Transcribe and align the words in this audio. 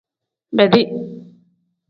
Bedi. 0.53 0.89